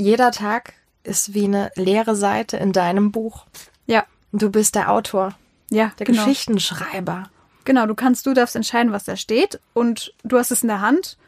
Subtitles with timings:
[0.00, 3.46] jeder Tag ist wie eine leere Seite in deinem Buch.
[3.86, 4.04] Ja.
[4.32, 5.34] Und du bist der Autor,
[5.70, 6.24] Ja, der genau.
[6.24, 7.30] Geschichtenschreiber.
[7.64, 10.80] Genau, du kannst, du darfst entscheiden, was da steht und du hast es in der
[10.80, 11.18] Hand.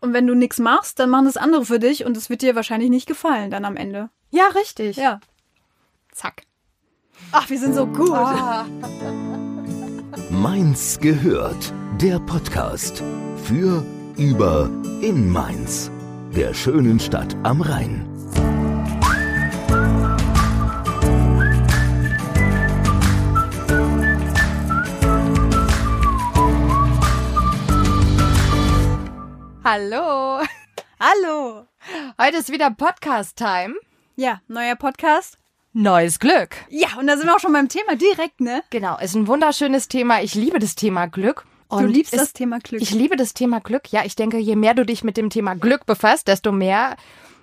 [0.00, 2.56] Und wenn du nichts machst, dann machen das andere für dich und es wird dir
[2.56, 4.08] wahrscheinlich nicht gefallen dann am Ende.
[4.30, 4.96] Ja, richtig.
[4.96, 5.20] Ja.
[6.10, 6.42] Zack.
[7.30, 8.10] Ach, wir sind so gut.
[10.30, 11.72] Mainz gehört.
[12.00, 13.02] Der Podcast
[13.44, 13.84] für,
[14.16, 14.70] über,
[15.02, 15.90] in Mainz.
[16.34, 18.11] Der schönen Stadt am Rhein.
[29.64, 30.40] Hallo.
[31.00, 31.66] Hallo.
[32.20, 33.74] Heute ist wieder Podcast-Time.
[34.16, 35.38] Ja, neuer Podcast.
[35.72, 36.56] Neues Glück.
[36.68, 38.62] Ja, und da sind wir auch schon beim Thema direkt, ne?
[38.70, 40.20] Genau, ist ein wunderschönes Thema.
[40.22, 41.44] Ich liebe das Thema Glück.
[41.70, 42.82] Du Und liebst es- das Thema Glück.
[42.82, 43.90] Ich liebe das Thema Glück.
[43.92, 46.96] Ja, ich denke, je mehr du dich mit dem Thema Glück befasst, desto mehr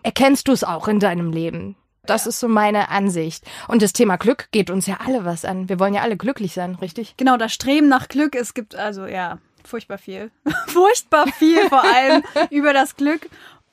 [0.03, 1.75] erkennst du es auch in deinem Leben.
[2.05, 3.43] Das ist so meine Ansicht.
[3.67, 5.70] Und das Thema Glück geht uns ja alle was an.
[5.70, 7.15] Wir wollen ja alle glücklich sein, richtig?
[7.17, 8.35] Genau, das Streben nach Glück.
[8.35, 9.39] Es gibt also, ja,
[9.70, 10.31] furchtbar viel.
[10.67, 13.29] furchtbar viel vor allem über das Glück.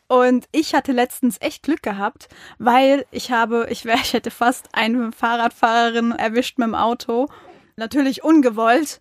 [0.08, 4.69] Und ich hatte letztens echt Glück gehabt, weil ich habe, ich, wär, ich hätte fast
[4.72, 7.28] eine Fahrradfahrerin erwischt mit dem Auto.
[7.77, 9.00] Natürlich ungewollt.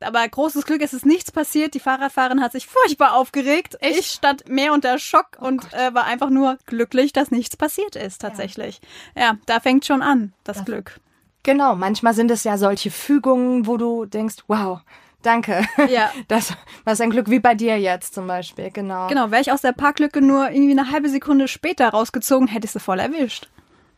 [0.00, 1.74] Aber großes Glück, es ist nichts passiert.
[1.74, 3.76] Die Fahrradfahrerin hat sich furchtbar aufgeregt.
[3.80, 8.20] Ich stand mehr unter Schock und äh, war einfach nur glücklich, dass nichts passiert ist,
[8.20, 8.80] tatsächlich.
[9.16, 11.00] Ja, da fängt schon an, das Glück.
[11.42, 14.80] Genau, manchmal sind es ja solche Fügungen, wo du denkst, wow,
[15.24, 15.64] danke.
[15.88, 16.10] Ja.
[16.28, 19.08] Das was ein Glück wie bei dir jetzt zum Beispiel, genau.
[19.08, 22.72] Genau, wäre ich aus der Parklücke nur irgendwie eine halbe Sekunde später rausgezogen, hätte ich
[22.72, 23.48] sie voll erwischt.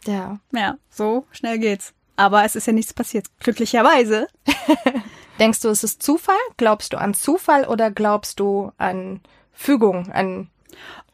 [0.06, 0.38] Ja.
[0.52, 1.92] Ja, so schnell geht's.
[2.16, 3.26] Aber es ist ja nichts passiert.
[3.40, 4.28] Glücklicherweise.
[5.38, 6.36] Denkst du, es ist Zufall?
[6.56, 9.20] Glaubst du an Zufall oder glaubst du an
[9.52, 10.48] Fügung, an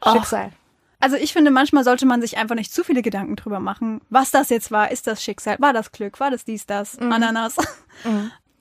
[0.04, 0.12] Och.
[0.12, 0.52] Schicksal?
[1.00, 4.30] Also ich finde, manchmal sollte man sich einfach nicht zu viele Gedanken drüber machen, was
[4.30, 4.92] das jetzt war.
[4.92, 5.56] Ist das Schicksal?
[5.58, 6.20] War das Glück?
[6.20, 6.96] War das dies, das?
[6.98, 7.56] Ananas?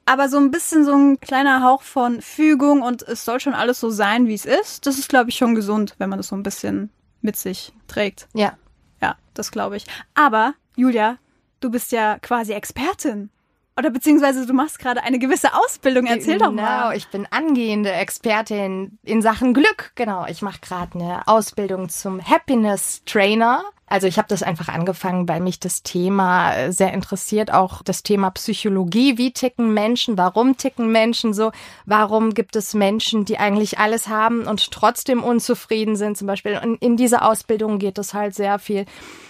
[0.05, 3.79] Aber so ein bisschen so ein kleiner Hauch von Fügung und es soll schon alles
[3.79, 4.85] so sein, wie es ist.
[4.85, 6.89] Das ist, glaube ich, schon gesund, wenn man das so ein bisschen
[7.22, 8.28] mit sich trägt.
[8.34, 8.57] Ja.
[9.01, 9.85] Ja, das glaube ich.
[10.13, 11.17] Aber, Julia,
[11.59, 13.29] du bist ja quasi Expertin.
[13.78, 16.06] Oder beziehungsweise du machst gerade eine gewisse Ausbildung.
[16.06, 16.96] Erzähl genau, doch mal.
[16.96, 19.94] ich bin angehende Expertin in Sachen Glück.
[19.96, 23.64] Genau, ich mache gerade eine Ausbildung zum Happiness Trainer.
[23.92, 28.04] Also ich habe das einfach angefangen, weil mich das Thema äh, sehr interessiert, auch das
[28.04, 29.18] Thema Psychologie.
[29.18, 30.18] Wie ticken Menschen?
[30.18, 31.52] Warum ticken Menschen so?
[31.86, 36.18] Warum gibt es Menschen, die eigentlich alles haben und trotzdem unzufrieden sind?
[36.18, 38.86] Zum Beispiel in, in dieser Ausbildung geht es halt sehr viel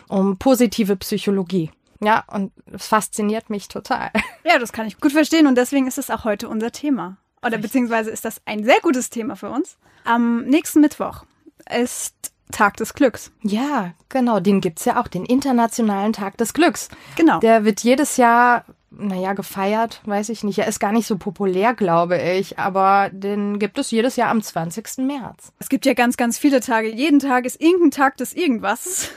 [0.07, 1.71] um positive Psychologie.
[2.03, 4.11] Ja, und es fasziniert mich total.
[4.43, 7.17] Ja, das kann ich gut verstehen und deswegen ist es auch heute unser Thema.
[7.45, 9.77] Oder beziehungsweise ist das ein sehr gutes Thema für uns.
[10.03, 11.25] Am nächsten Mittwoch
[11.69, 13.31] ist Tag des Glücks.
[13.41, 16.89] Ja, genau, den gibt's ja auch, den Internationalen Tag des Glücks.
[17.15, 17.39] Genau.
[17.39, 20.59] Der wird jedes Jahr, naja, gefeiert, weiß ich nicht.
[20.59, 24.41] Er ist gar nicht so populär, glaube ich, aber den gibt es jedes Jahr am
[24.41, 24.97] 20.
[24.97, 25.53] März.
[25.59, 26.93] Es gibt ja ganz, ganz viele Tage.
[26.93, 29.11] Jeden Tag ist irgendein Tag des Irgendwas.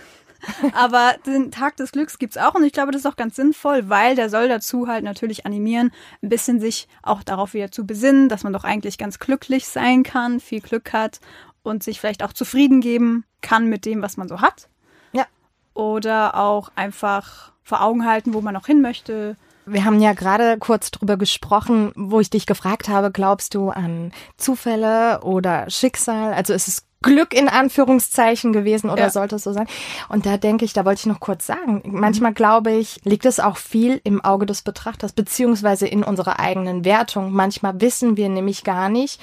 [0.74, 3.88] Aber den Tag des Glücks gibt's auch und ich glaube, das ist auch ganz sinnvoll,
[3.88, 8.28] weil der soll dazu halt natürlich animieren, ein bisschen sich auch darauf wieder zu besinnen,
[8.28, 11.20] dass man doch eigentlich ganz glücklich sein kann, viel Glück hat
[11.62, 14.68] und sich vielleicht auch zufrieden geben kann mit dem, was man so hat.
[15.12, 15.26] Ja.
[15.74, 19.36] Oder auch einfach vor Augen halten, wo man noch hin möchte.
[19.66, 24.12] Wir haben ja gerade kurz drüber gesprochen, wo ich dich gefragt habe, glaubst du an
[24.36, 26.34] Zufälle oder Schicksal?
[26.34, 29.10] Also ist es Glück in Anführungszeichen gewesen oder Ja.
[29.10, 29.68] sollte es so sein?
[30.08, 33.38] Und da denke ich, da wollte ich noch kurz sagen, manchmal glaube ich, liegt es
[33.38, 37.32] auch viel im Auge des Betrachters, beziehungsweise in unserer eigenen Wertung.
[37.32, 39.20] Manchmal wissen wir nämlich gar nicht,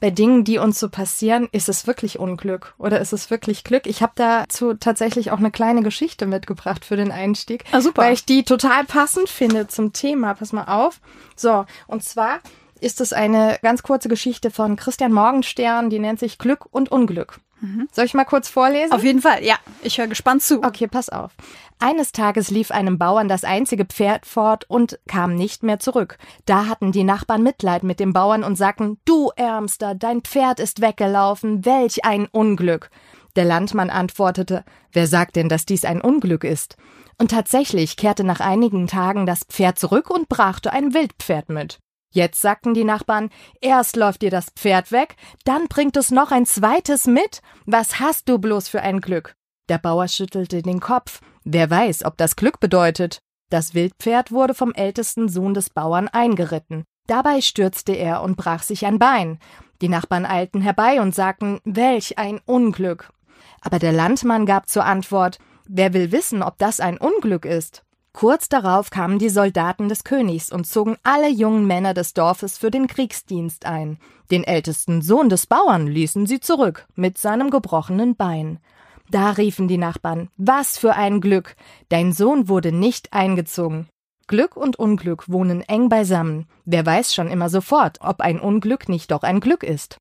[0.00, 3.86] bei Dingen, die uns so passieren, ist es wirklich Unglück oder ist es wirklich Glück?
[3.86, 8.02] Ich habe dazu tatsächlich auch eine kleine Geschichte mitgebracht für den Einstieg, Ah, super.
[8.02, 10.34] weil ich die total passend finde zum Thema.
[10.34, 11.00] Pass mal auf.
[11.36, 12.40] So, und zwar
[12.82, 17.40] ist es eine ganz kurze Geschichte von Christian Morgenstern, die nennt sich Glück und Unglück.
[17.92, 18.92] Soll ich mal kurz vorlesen?
[18.92, 19.54] Auf jeden Fall, ja.
[19.82, 20.62] Ich höre gespannt zu.
[20.64, 21.30] Okay, pass auf.
[21.78, 26.18] Eines Tages lief einem Bauern das einzige Pferd fort und kam nicht mehr zurück.
[26.44, 30.80] Da hatten die Nachbarn Mitleid mit dem Bauern und sagten, du Ärmster, dein Pferd ist
[30.80, 32.90] weggelaufen, welch ein Unglück.
[33.36, 36.76] Der Landmann antwortete, wer sagt denn, dass dies ein Unglück ist?
[37.18, 41.78] Und tatsächlich kehrte nach einigen Tagen das Pferd zurück und brachte ein Wildpferd mit.
[42.12, 43.30] Jetzt sagten die Nachbarn,
[43.60, 47.40] erst läuft dir das Pferd weg, dann bringt es noch ein zweites mit.
[47.64, 49.34] Was hast du bloß für ein Glück?
[49.68, 51.20] Der Bauer schüttelte den Kopf.
[51.44, 53.20] Wer weiß, ob das Glück bedeutet.
[53.48, 56.84] Das Wildpferd wurde vom ältesten Sohn des Bauern eingeritten.
[57.06, 59.38] Dabei stürzte er und brach sich ein Bein.
[59.80, 63.10] Die Nachbarn eilten herbei und sagten, welch ein Unglück.
[63.62, 65.38] Aber der Landmann gab zur Antwort,
[65.68, 67.84] Wer will wissen, ob das ein Unglück ist?
[68.12, 72.70] Kurz darauf kamen die Soldaten des Königs und zogen alle jungen Männer des Dorfes für
[72.70, 73.98] den Kriegsdienst ein.
[74.30, 78.58] Den ältesten Sohn des Bauern ließen sie zurück mit seinem gebrochenen Bein.
[79.10, 81.56] Da riefen die Nachbarn Was für ein Glück.
[81.88, 83.88] Dein Sohn wurde nicht eingezogen.
[84.26, 86.46] Glück und Unglück wohnen eng beisammen.
[86.64, 89.96] Wer weiß schon immer sofort, ob ein Unglück nicht doch ein Glück ist.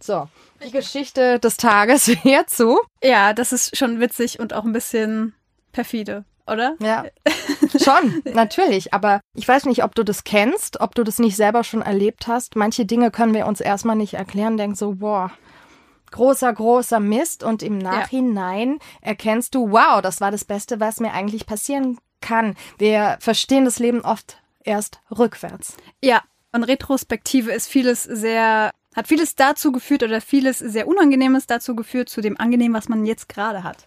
[0.00, 0.28] So,
[0.62, 2.78] die Geschichte des Tages hierzu.
[3.02, 5.34] Ja, das ist schon witzig und auch ein bisschen
[5.72, 6.76] perfide oder?
[6.80, 7.04] Ja,
[7.82, 8.92] schon, natürlich.
[8.94, 12.26] Aber ich weiß nicht, ob du das kennst, ob du das nicht selber schon erlebt
[12.26, 12.56] hast.
[12.56, 15.30] Manche Dinge können wir uns erstmal nicht erklären, denk so, boah,
[16.10, 17.42] großer, großer Mist.
[17.42, 19.08] Und im Nachhinein ja.
[19.08, 22.56] erkennst du, wow, das war das Beste, was mir eigentlich passieren kann.
[22.78, 25.76] Wir verstehen das Leben oft erst rückwärts.
[26.02, 31.74] Ja, und Retrospektive ist vieles sehr hat vieles dazu geführt oder vieles sehr Unangenehmes dazu
[31.74, 33.86] geführt zu dem Angenehmen, was man jetzt gerade hat.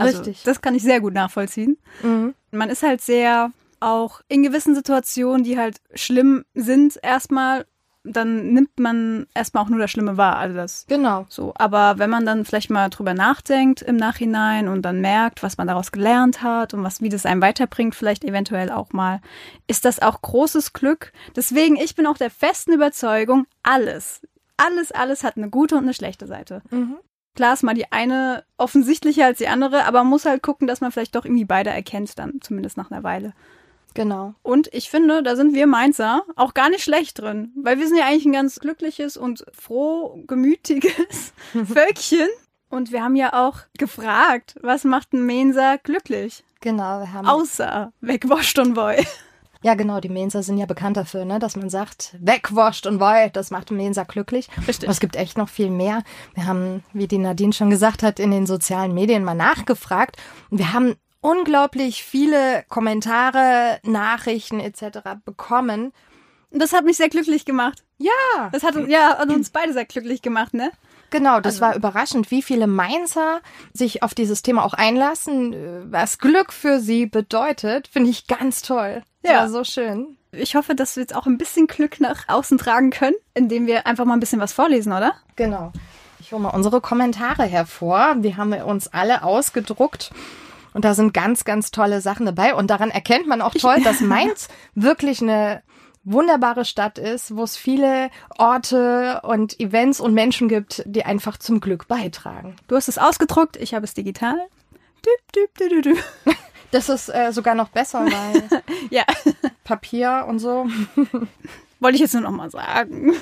[0.00, 0.42] Also, Richtig.
[0.44, 1.76] Das kann ich sehr gut nachvollziehen.
[2.02, 2.34] Mhm.
[2.50, 7.66] Man ist halt sehr auch in gewissen Situationen, die halt schlimm sind, erstmal,
[8.04, 10.36] dann nimmt man erstmal auch nur das Schlimme wahr.
[10.36, 11.26] Also das genau.
[11.28, 11.52] So.
[11.56, 15.66] Aber wenn man dann vielleicht mal drüber nachdenkt im Nachhinein und dann merkt, was man
[15.66, 19.20] daraus gelernt hat und was, wie das einem weiterbringt, vielleicht eventuell auch mal,
[19.66, 21.12] ist das auch großes Glück.
[21.36, 24.20] Deswegen, ich bin auch der festen Überzeugung, alles,
[24.56, 26.62] alles, alles hat eine gute und eine schlechte Seite.
[26.70, 26.96] Mhm.
[27.34, 30.80] Klar ist mal die eine offensichtlicher als die andere, aber man muss halt gucken, dass
[30.80, 33.32] man vielleicht doch irgendwie beide erkennt, dann zumindest nach einer Weile.
[33.94, 34.34] Genau.
[34.42, 37.96] Und ich finde, da sind wir Mainzer auch gar nicht schlecht drin, weil wir sind
[37.96, 41.32] ja eigentlich ein ganz glückliches und frohgemütiges
[41.64, 42.28] Völkchen.
[42.68, 46.44] Und wir haben ja auch gefragt, was macht ein Mainzer glücklich?
[46.60, 47.26] Genau, wir haben.
[47.26, 49.04] Außer wegwascht und Boy.
[49.62, 53.36] Ja, genau, die Mensa sind ja bekannt dafür, ne, dass man sagt, wegwascht und weit,
[53.36, 54.48] das macht Mensa glücklich.
[54.66, 54.84] Richtig.
[54.88, 56.02] Aber es gibt echt noch viel mehr.
[56.34, 60.16] Wir haben, wie die Nadine schon gesagt hat, in den sozialen Medien mal nachgefragt
[60.50, 65.00] und wir haben unglaublich viele Kommentare, Nachrichten etc.
[65.24, 65.92] bekommen.
[66.50, 67.84] Und das hat mich sehr glücklich gemacht.
[67.98, 68.48] Ja.
[68.52, 70.70] Das hat, ja, hat uns beide sehr glücklich gemacht, ne?
[71.10, 71.62] Genau, das also.
[71.62, 73.40] war überraschend, wie viele Mainzer
[73.72, 79.02] sich auf dieses Thema auch einlassen, was Glück für sie bedeutet, finde ich ganz toll.
[79.22, 80.16] Ja, so schön.
[80.32, 83.86] Ich hoffe, dass wir jetzt auch ein bisschen Glück nach außen tragen können, indem wir
[83.86, 85.14] einfach mal ein bisschen was vorlesen, oder?
[85.36, 85.72] Genau.
[86.20, 88.14] Ich hole mal unsere Kommentare hervor.
[88.18, 90.12] Die haben wir uns alle ausgedruckt.
[90.72, 92.54] Und da sind ganz, ganz tolle Sachen dabei.
[92.54, 95.62] Und daran erkennt man auch toll, dass Mainz wirklich eine
[96.04, 101.60] wunderbare Stadt ist, wo es viele Orte und Events und Menschen gibt, die einfach zum
[101.60, 102.56] Glück beitragen.
[102.68, 104.38] Du hast es ausgedruckt, ich habe es digital.
[105.04, 106.04] Düb, düb, düb, düb.
[106.70, 109.04] Das ist äh, sogar noch besser, weil ja.
[109.64, 110.66] Papier und so.
[111.80, 113.14] Wollte ich jetzt nur noch mal sagen.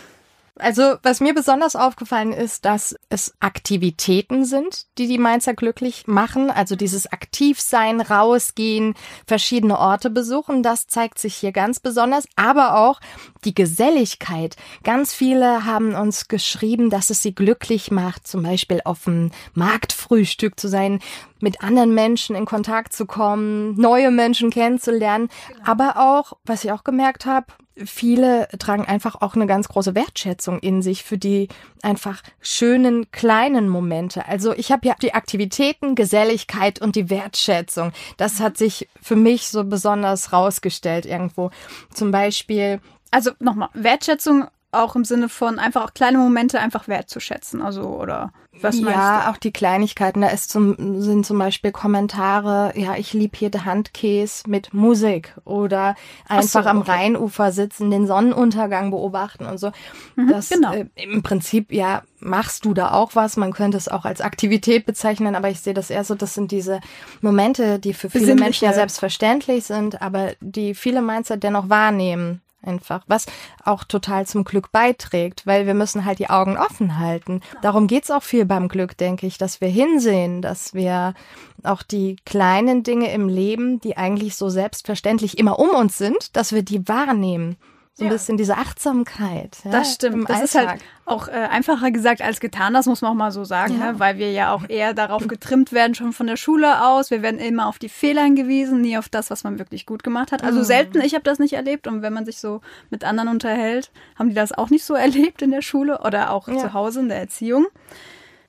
[0.59, 6.51] Also, was mir besonders aufgefallen ist, dass es Aktivitäten sind, die die Mainzer glücklich machen.
[6.51, 8.95] Also dieses Aktivsein, rausgehen,
[9.27, 12.27] verschiedene Orte besuchen, das zeigt sich hier ganz besonders.
[12.37, 13.01] Aber auch
[13.45, 14.57] die Geselligkeit.
[14.83, 20.59] Ganz viele haben uns geschrieben, dass es sie glücklich macht, zum Beispiel auf dem Marktfrühstück
[20.59, 21.01] zu sein,
[21.41, 25.29] mit anderen Menschen in Kontakt zu kommen, neue Menschen kennenzulernen.
[25.49, 25.61] Genau.
[25.65, 27.47] Aber auch, was ich auch gemerkt habe,
[27.85, 31.49] viele tragen einfach auch eine ganz große Wertschätzung in sich für die
[31.83, 34.27] einfach schönen kleinen Momente.
[34.27, 37.93] Also ich habe ja die Aktivitäten, Geselligkeit und die Wertschätzung.
[38.17, 41.51] Das hat sich für mich so besonders rausgestellt irgendwo.
[41.93, 42.81] Zum Beispiel
[43.11, 48.33] also nochmal, Wertschätzung auch im Sinne von einfach auch kleine Momente einfach wertzuschätzen, also oder
[48.61, 49.31] was meinst ja, du?
[49.31, 50.21] auch die Kleinigkeiten.
[50.21, 55.35] Da ist zum, sind zum Beispiel Kommentare, ja, ich liebe hier den Handkäse mit Musik
[55.45, 55.95] oder
[56.29, 56.91] einfach so, am okay.
[56.91, 59.71] Rheinufer sitzen, den Sonnenuntergang beobachten und so.
[60.17, 60.73] Mhm, das genau.
[60.73, 63.37] äh, im Prinzip, ja, machst du da auch was.
[63.37, 66.51] Man könnte es auch als Aktivität bezeichnen, aber ich sehe das eher so, das sind
[66.51, 66.81] diese
[67.21, 73.05] Momente, die für viele Menschen ja selbstverständlich sind, aber die viele Mindset dennoch wahrnehmen einfach,
[73.07, 73.27] was
[73.65, 77.41] auch total zum Glück beiträgt, weil wir müssen halt die Augen offen halten.
[77.63, 81.15] Darum geht's auch viel beim Glück, denke ich, dass wir hinsehen, dass wir
[81.63, 86.53] auch die kleinen Dinge im Leben, die eigentlich so selbstverständlich immer um uns sind, dass
[86.53, 87.57] wir die wahrnehmen
[87.99, 88.13] so ein ja.
[88.13, 89.59] bisschen diese Achtsamkeit.
[89.65, 90.31] Ja, das stimmt.
[90.31, 90.45] Das Alltag.
[90.45, 93.77] ist halt auch äh, einfacher gesagt als getan, das muss man auch mal so sagen,
[93.81, 93.93] ja.
[93.93, 93.99] ne?
[93.99, 97.11] weil wir ja auch eher darauf getrimmt werden, schon von der Schule aus.
[97.11, 100.31] Wir werden immer auf die Fehler hingewiesen, nie auf das, was man wirklich gut gemacht
[100.31, 100.45] hat.
[100.45, 100.65] Also mhm.
[100.65, 104.29] selten, ich habe das nicht erlebt und wenn man sich so mit anderen unterhält, haben
[104.29, 107.19] die das auch nicht so erlebt in der Schule oder auch zu Hause in der
[107.19, 107.67] Erziehung.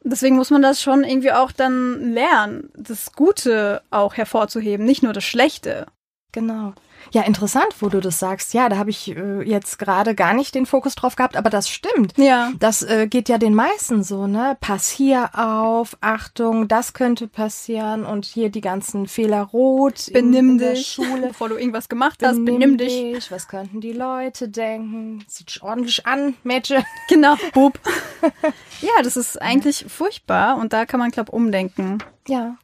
[0.04, 5.12] Deswegen muss man das schon irgendwie auch dann lernen, das Gute auch hervorzuheben, nicht nur
[5.12, 5.88] das Schlechte.
[6.32, 6.74] genau.
[7.12, 8.54] Ja, interessant, wo du das sagst.
[8.54, 11.70] Ja, da habe ich äh, jetzt gerade gar nicht den Fokus drauf gehabt, aber das
[11.70, 12.18] stimmt.
[12.18, 12.52] Ja.
[12.60, 14.58] Das äh, geht ja den meisten so, ne?
[14.62, 20.10] Pass hier auf, Achtung, das könnte passieren und hier die ganzen Fehler rot.
[20.14, 21.28] Benimm in, in der dich, Schule.
[21.30, 22.44] bevor du irgendwas gemacht hast.
[22.46, 23.32] Benimm, dich.
[23.32, 25.24] Was könnten die Leute denken?
[25.28, 26.84] Sieht ordentlich an, Mädchen.
[27.08, 27.80] Genau, Bub.
[28.82, 31.98] ja, das ist eigentlich furchtbar und da kann man, glaube umdenken.
[32.28, 32.58] Ja.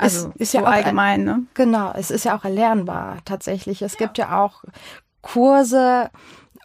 [0.00, 1.42] Also Es ist so ja auch allgemein, ne?
[1.54, 3.82] Genau, es ist ja auch erlernbar tatsächlich.
[3.82, 4.64] Es gibt ja auch
[5.20, 6.10] Kurse,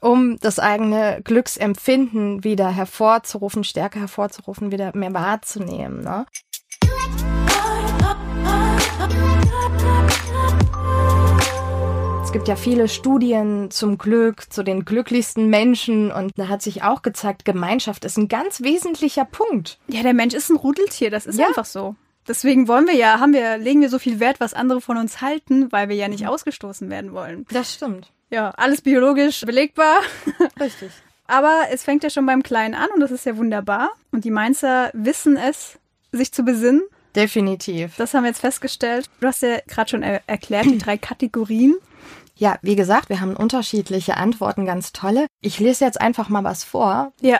[0.02, 6.02] um das eigene Glücksempfinden wieder hervorzurufen, stärker hervorzurufen, wieder mehr wahrzunehmen.
[6.02, 6.26] Ne?
[12.24, 16.84] Es gibt ja viele Studien zum Glück, zu den glücklichsten Menschen und da hat sich
[16.84, 19.80] auch gezeigt, Gemeinschaft ist ein ganz wesentlicher Punkt.
[19.88, 21.48] Ja, der Mensch ist ein Rudeltier, das ist Ja.
[21.48, 21.96] einfach so.
[22.28, 25.22] Deswegen wollen wir ja, haben wir, legen wir so viel Wert, was andere von uns
[25.22, 27.46] halten, weil wir ja nicht ausgestoßen werden wollen.
[27.52, 28.12] Das stimmt.
[28.32, 30.00] Ja, alles biologisch belegbar.
[30.60, 30.92] Richtig.
[31.28, 33.92] Aber es fängt ja schon beim Kleinen an und das ist ja wunderbar.
[34.12, 35.80] Und die Mainzer wissen es,
[36.12, 36.82] sich zu besinnen.
[37.16, 37.96] Definitiv.
[37.98, 39.10] Das haben wir jetzt festgestellt.
[39.20, 41.76] Du hast ja gerade schon er erklärt, die drei Kategorien.
[42.36, 45.28] Ja, wie gesagt, wir haben unterschiedliche Antworten, ganz tolle.
[45.40, 47.14] Ich lese jetzt einfach mal was vor.
[47.22, 47.40] Ja.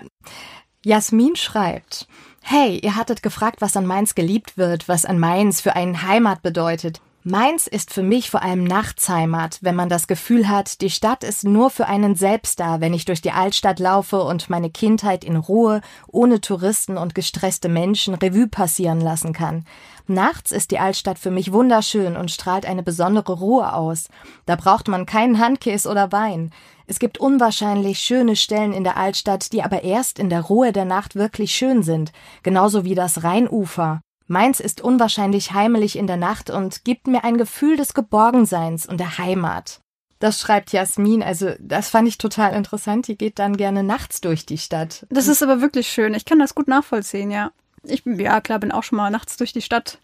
[0.86, 2.08] Jasmin schreibt,
[2.48, 6.44] Hey, ihr hattet gefragt, was an Mainz geliebt wird, was an Mainz für einen Heimat
[6.44, 7.02] bedeutet.
[7.28, 11.44] Mainz ist für mich vor allem Nachtsheimat, wenn man das Gefühl hat, die Stadt ist
[11.44, 15.36] nur für einen selbst da, wenn ich durch die Altstadt laufe und meine Kindheit in
[15.36, 19.66] Ruhe, ohne Touristen und gestresste Menschen Revue passieren lassen kann.
[20.06, 24.10] Nachts ist die Altstadt für mich wunderschön und strahlt eine besondere Ruhe aus.
[24.46, 26.52] Da braucht man keinen Handkäse oder Wein.
[26.86, 30.86] Es gibt unwahrscheinlich schöne Stellen in der Altstadt, die aber erst in der Ruhe der
[30.86, 32.12] Nacht wirklich schön sind,
[32.44, 34.02] genauso wie das Rheinufer.
[34.28, 39.00] Mainz ist unwahrscheinlich heimelig in der Nacht und gibt mir ein Gefühl des Geborgenseins und
[39.00, 39.82] der Heimat.
[40.20, 43.08] Das schreibt Jasmin, also das fand ich total interessant.
[43.08, 45.06] Die geht dann gerne nachts durch die Stadt.
[45.10, 46.14] Das ist aber wirklich schön.
[46.14, 47.52] Ich kann das gut nachvollziehen, ja.
[47.84, 50.00] Ich, ja, klar, bin auch schon mal nachts durch die Stadt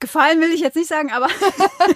[0.00, 1.28] gefallen, will ich jetzt nicht sagen, aber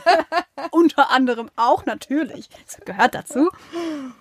[0.71, 2.49] unter anderem auch natürlich.
[2.65, 3.51] Das gehört dazu.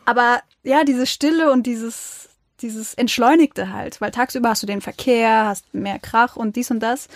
[0.06, 2.29] Aber ja, diese Stille und dieses,
[2.62, 6.80] dieses Entschleunigte halt, weil tagsüber hast du den Verkehr, hast mehr Krach und dies und
[6.80, 7.08] das.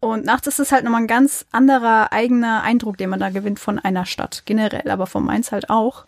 [0.00, 3.58] Und nachts ist es halt nochmal ein ganz anderer eigener Eindruck, den man da gewinnt
[3.58, 6.04] von einer Stadt generell, aber von Mainz halt auch.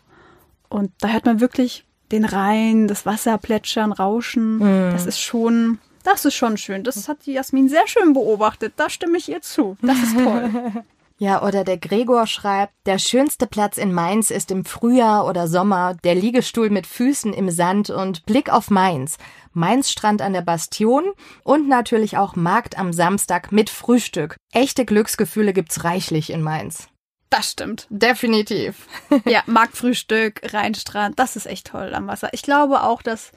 [0.69, 4.61] Und da hört man wirklich den Rhein, das Wasser plätschern, rauschen.
[4.93, 6.85] Das ist schon, das ist schon schön.
[6.85, 8.75] Das hat die Jasmin sehr schön beobachtet.
[8.77, 9.77] Da stimme ich ihr zu.
[9.83, 10.73] Das ist toll.
[11.21, 15.97] Ja, oder der Gregor schreibt, der schönste Platz in Mainz ist im Frühjahr oder Sommer
[16.05, 19.19] der Liegestuhl mit Füßen im Sand und Blick auf Mainz.
[19.53, 21.05] Mainzstrand an der Bastion
[21.43, 24.37] und natürlich auch Markt am Samstag mit Frühstück.
[24.53, 26.89] Echte Glücksgefühle gibt's reichlich in Mainz.
[27.31, 27.89] Das stimmt.
[27.91, 28.87] Definitiv.
[29.27, 32.29] Ja, Marktfrühstück, Rheinstrand, das ist echt toll am Wasser.
[32.33, 33.33] Ich glaube auch, dass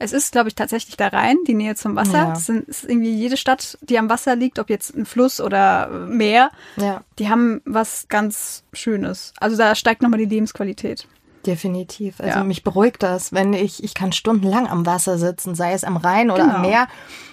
[0.00, 2.18] es ist, glaube ich, tatsächlich der Rhein, die Nähe zum Wasser.
[2.18, 2.28] Ja.
[2.30, 5.88] Das sind, ist irgendwie jede Stadt, die am Wasser liegt, ob jetzt ein Fluss oder
[5.88, 9.32] Meer, Ja, die haben was ganz Schönes.
[9.40, 11.06] Also da steigt nochmal die Lebensqualität.
[11.46, 12.20] definitiv.
[12.20, 12.44] Also Ja.
[12.44, 16.30] mich beruhigt das, wenn ich, ich kann stundenlang am Wasser sitzen, sei es am Rhein
[16.30, 16.60] oder am Genau.
[16.68, 16.88] Meer.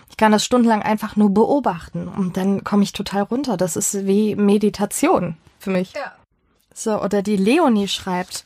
[0.09, 3.57] Ich kann das stundenlang einfach nur beobachten und dann komme ich total runter.
[3.57, 5.91] Das ist wie Meditation für mich.
[5.93, 6.13] Ja.
[6.73, 8.45] So, oder die Leonie schreibt,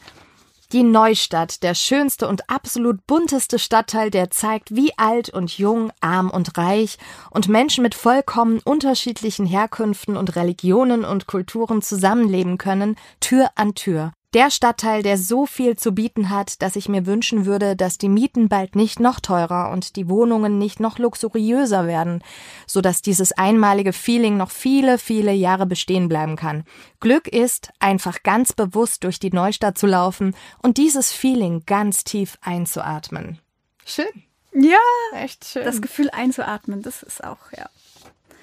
[0.72, 6.30] die Neustadt, der schönste und absolut bunteste Stadtteil, der zeigt, wie alt und jung, arm
[6.30, 6.98] und reich
[7.32, 14.12] und Menschen mit vollkommen unterschiedlichen Herkünften und Religionen und Kulturen zusammenleben können, Tür an Tür.
[14.36, 18.10] Der Stadtteil, der so viel zu bieten hat, dass ich mir wünschen würde, dass die
[18.10, 22.24] Mieten bald nicht noch teurer und die Wohnungen nicht noch luxuriöser werden,
[22.68, 26.64] so dass dieses einmalige Feeling noch viele, viele Jahre bestehen bleiben kann.
[27.00, 32.38] Glück ist, einfach ganz bewusst durch die Neustadt zu laufen und dieses Feeling ganz tief
[32.42, 33.40] einzuatmen.
[33.84, 34.06] Schön.
[34.54, 34.78] Ja,
[35.16, 35.64] Echt schön.
[35.64, 37.68] das Gefühl einzuatmen, das ist auch, ja.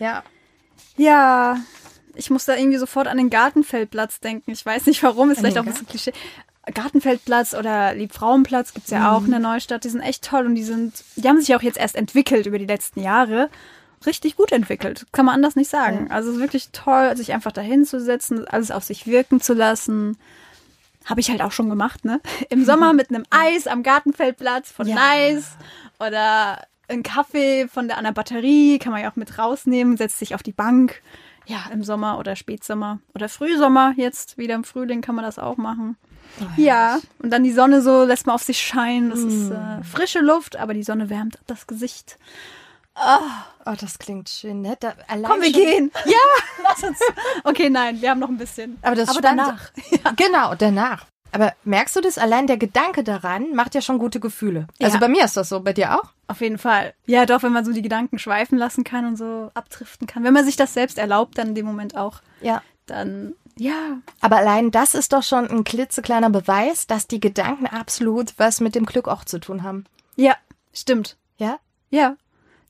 [0.00, 0.24] ja.
[0.96, 1.58] Ja,
[2.16, 4.50] ich muss da irgendwie sofort an den Gartenfeldplatz denken.
[4.50, 6.12] Ich weiß nicht warum, ist vielleicht auch ein bisschen Klischee.
[6.72, 9.84] Gartenfeldplatz oder Liebfrauenplatz gibt's ja auch in der Neustadt.
[9.84, 12.58] Die sind echt toll und die sind, die haben sich auch jetzt erst entwickelt über
[12.58, 13.50] die letzten Jahre.
[14.04, 16.10] Richtig gut entwickelt, kann man anders nicht sagen.
[16.10, 19.54] Also es ist wirklich toll, sich einfach dahin zu setzen, alles auf sich wirken zu
[19.54, 20.18] lassen.
[21.04, 22.20] Habe ich halt auch schon gemacht, ne?
[22.50, 24.96] Im Sommer mit einem Eis am Gartenfeldplatz von Ja.
[24.96, 25.52] Nice
[25.98, 30.18] oder ein Kaffee von der an der Batterie kann man ja auch mit rausnehmen, setzt
[30.18, 31.00] sich auf die Bank.
[31.46, 35.56] Ja, im Sommer oder Spätsommer oder Frühsommer jetzt wieder im Frühling kann man das auch
[35.56, 35.96] machen.
[36.56, 39.10] ja, und dann die Sonne so lässt man auf sich scheinen.
[39.10, 42.18] Das ist äh, frische Luft, aber die Sonne wärmt das Gesicht.
[42.96, 44.76] Oh, das klingt schön, ne?
[44.80, 45.92] Da, Komm, wir gehen.
[46.06, 46.12] Ja,
[46.62, 46.98] lass uns
[47.44, 48.78] Okay, nein, wir haben noch ein bisschen.
[48.82, 49.54] Aber das Aber Spannende-
[50.02, 50.16] danach.
[50.16, 51.06] Genau, danach.
[51.32, 52.18] Aber merkst du das?
[52.18, 54.66] Allein der Gedanke daran macht ja schon gute Gefühle.
[54.80, 55.00] Also Ja.
[55.00, 56.10] bei mir ist das so, bei dir auch?
[56.28, 56.94] Auf jeden Fall.
[57.06, 60.24] Ja, doch, wenn man so die Gedanken schweifen lassen kann und so abdriften kann.
[60.24, 62.20] Wenn man sich das selbst erlaubt, dann in dem Moment auch.
[62.40, 62.62] Ja.
[62.86, 63.98] Dann, ja.
[64.20, 68.74] Aber allein das ist doch schon ein klitzekleiner Beweis, dass die Gedanken absolut was mit
[68.74, 69.84] dem Glück auch zu tun haben.
[70.16, 70.34] Ja,
[70.72, 71.16] stimmt.
[71.36, 71.58] Ja?
[71.90, 72.16] Ja.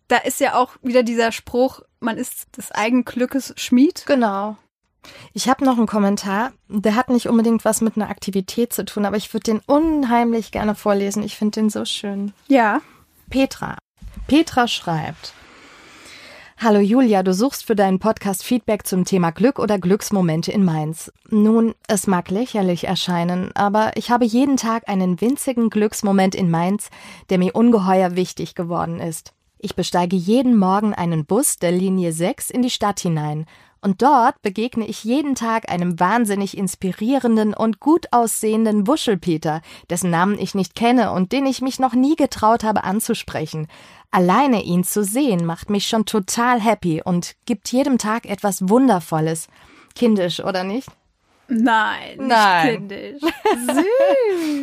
[0.08, 4.04] Da ist ja auch wieder dieser Spruch, man ist des eigenen Glückes Schmied.
[4.06, 4.56] Genau.
[5.32, 9.04] Ich habe noch einen Kommentar, der hat nicht unbedingt was mit einer Aktivität zu tun,
[9.04, 11.22] aber ich würde den unheimlich gerne vorlesen.
[11.22, 12.32] Ich finde den so schön.
[12.48, 12.80] Ja.
[13.28, 13.76] Petra.
[14.26, 15.34] Petra schreibt.
[16.58, 21.12] Hallo Julia, du suchst für deinen Podcast Feedback zum Thema Glück oder Glücksmomente in Mainz.
[21.28, 26.88] Nun, es mag lächerlich erscheinen, aber ich habe jeden Tag einen winzigen Glücksmoment in Mainz,
[27.28, 29.34] der mir ungeheuer wichtig geworden ist.
[29.58, 33.44] Ich besteige jeden Morgen einen Bus der Linie 6 in die Stadt hinein.
[33.80, 40.38] Und dort begegne ich jeden Tag einem wahnsinnig inspirierenden und gut aussehenden Wuschelpeter, dessen Namen
[40.38, 43.68] ich nicht kenne und den ich mich noch nie getraut habe anzusprechen.
[44.10, 49.48] Alleine ihn zu sehen macht mich schon total happy und gibt jedem Tag etwas Wundervolles.
[49.94, 50.88] Kindisch, oder nicht?
[51.48, 52.88] Nein, nicht Nein.
[52.88, 53.22] kindisch.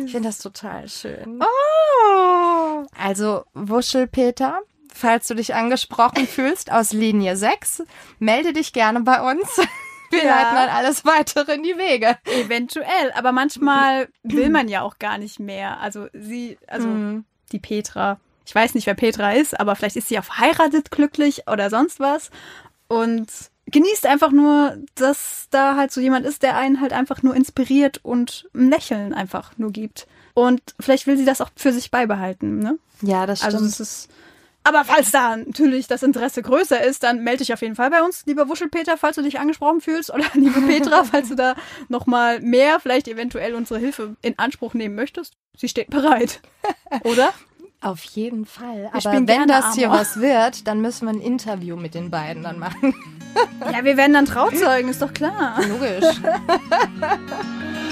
[0.04, 1.40] Ich finde das total schön.
[1.40, 2.84] Oh.
[2.96, 4.60] Also, Wuschelpeter,
[4.94, 7.82] falls du dich angesprochen fühlst aus Linie 6,
[8.20, 9.48] melde dich gerne bei uns.
[10.10, 10.36] Wir Ja.
[10.36, 12.16] leiten dann alles weitere in die Wege.
[12.24, 15.80] Eventuell, aber manchmal will man ja auch gar nicht mehr.
[15.80, 17.24] Also sie, also Mhm.
[17.50, 18.20] die Petra.
[18.46, 21.98] Ich weiß nicht, wer Petra ist, aber vielleicht ist sie auch verheiratet, glücklich oder sonst
[21.98, 22.30] was.
[22.86, 23.26] Und
[23.66, 27.98] genießt einfach nur, dass da halt so jemand ist, der einen halt einfach nur inspiriert
[28.04, 30.06] und ein Lächeln einfach nur gibt.
[30.34, 32.78] Und vielleicht will sie das auch für sich beibehalten, ne?
[33.00, 33.54] Ja, das stimmt.
[33.54, 34.08] Also es ist.
[34.66, 38.02] Aber falls da natürlich das Interesse größer ist, dann melde dich auf jeden Fall bei
[38.02, 40.12] uns, lieber Wuschelpeter, falls du dich angesprochen fühlst.
[40.12, 41.54] Oder liebe Petra, falls du da
[41.88, 45.34] nochmal mehr, vielleicht eventuell unsere Hilfe in Anspruch nehmen möchtest.
[45.56, 46.40] Sie steht bereit.
[47.04, 47.32] Oder?
[47.82, 48.88] Auf jeden Fall.
[48.92, 50.00] Aber wenn das hier Amor.
[50.00, 52.94] was wird, dann müssen wir ein Interview mit den beiden dann machen.
[53.70, 55.60] Ja, wir werden dann Trauzeugen, ist doch klar.
[55.68, 56.04] Logisch.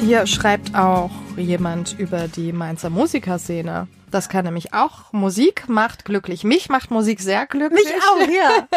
[0.00, 3.88] Hier schreibt auch jemand über die Mainzer Musikerszene.
[4.10, 5.12] Das kann nämlich auch.
[5.12, 6.44] Musik macht glücklich.
[6.44, 7.84] Mich macht Musik sehr glücklich.
[7.84, 8.68] Mich auch, ja.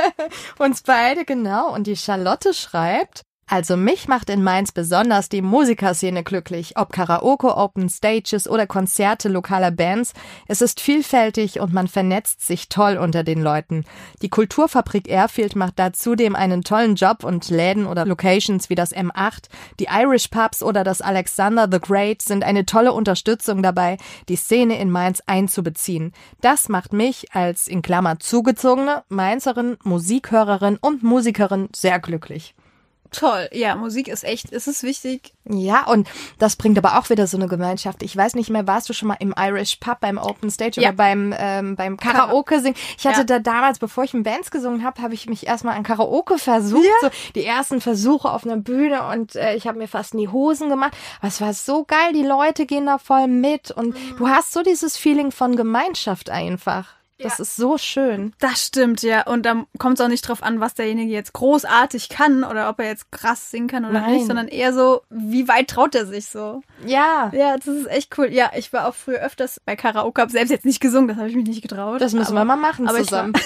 [0.65, 1.73] Uns beide, genau.
[1.73, 6.77] Und die Charlotte schreibt, also mich macht in Mainz besonders die Musikerszene glücklich.
[6.77, 10.13] Ob Karaoke, Open Stages oder Konzerte lokaler Bands.
[10.47, 13.83] Es ist vielfältig und man vernetzt sich toll unter den Leuten.
[14.21, 18.95] Die Kulturfabrik Airfield macht da zudem einen tollen Job und Läden oder Locations wie das
[18.95, 19.49] M8,
[19.81, 23.97] die Irish Pubs oder das Alexander the Great sind eine tolle Unterstützung dabei,
[24.29, 26.13] die Szene in Mainz einzubeziehen.
[26.39, 32.55] Das macht mich als in Klammer zugezogene Mainzerin, Musikhörerin und Musikerin sehr glücklich.
[33.11, 33.49] Toll.
[33.51, 35.33] Ja, Musik ist echt, es ist wichtig.
[35.43, 36.07] Ja, und
[36.39, 38.03] das bringt aber auch wieder so eine Gemeinschaft.
[38.03, 40.89] Ich weiß nicht mehr, warst du schon mal im Irish Pub beim Open Stage Ja.
[40.89, 42.77] oder beim, ähm, beim Karaoke singen?
[42.97, 43.23] Ich hatte Ja.
[43.25, 46.85] da damals, bevor ich in Bands gesungen habe, habe ich mich erstmal an Karaoke versucht.
[47.01, 50.29] So die ersten Versuche auf einer Bühne und äh, ich habe mir fast in die
[50.29, 50.93] Hosen gemacht.
[51.19, 54.15] Aber es war so geil, die Leute gehen da voll mit und Mhm.
[54.19, 56.87] du hast so dieses Feeling von Gemeinschaft einfach.
[57.23, 57.41] Das Ja.
[57.43, 58.33] ist so schön.
[58.39, 59.25] Das stimmt, ja.
[59.27, 62.79] Und da kommt es auch nicht drauf an, was derjenige jetzt großartig kann oder ob
[62.79, 64.13] er jetzt krass singen kann oder Nein.
[64.13, 66.61] nicht, sondern eher so, wie weit traut er sich so.
[66.85, 67.31] Ja.
[67.33, 68.27] Ja, das ist echt cool.
[68.31, 71.29] Ja, ich war auch früher öfters bei Karaoke, habe selbst jetzt nicht gesungen, das habe
[71.29, 72.01] ich mich nicht getraut.
[72.01, 73.33] Das müssen wir mal machen aber zusammen.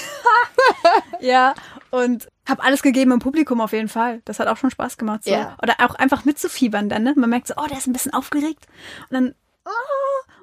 [1.20, 1.54] Ja,
[1.92, 4.22] und habe alles gegeben im Publikum auf jeden Fall.
[4.26, 5.24] Das hat auch schon Spaß gemacht.
[5.24, 5.32] So.
[5.32, 5.56] Ja.
[5.62, 7.14] Oder auch einfach mitzufiebern dann, ne?
[7.16, 8.66] Man merkt so, oh, der ist ein bisschen aufgeregt.
[9.10, 9.36] Und dann,
[9.66, 9.70] oh,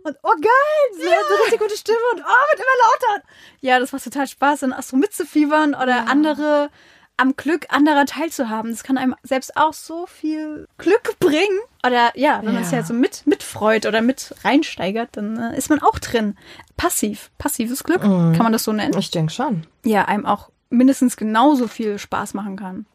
[0.04, 3.24] und oh geil, sie hat eine richtig gute Stimme und oh, wird immer lauter.
[3.60, 6.70] Ja, das macht total Spaß, dann auch so mitzufiebern oder andere
[7.18, 8.70] am Glück anderer teilzuhaben.
[8.72, 11.60] Das kann einem selbst auch so viel Glück bringen.
[11.86, 12.64] Oder ja, wenn man Ja.
[12.64, 16.36] sich halt so mit, mitfreut oder mit reinsteigert, dann äh, ist man auch drin.
[16.76, 19.66] Passiv, passives Glück, kann man das so nennen Ich denke schon.
[19.84, 22.86] ja, einem auch mindestens genauso viel Spaß machen kann.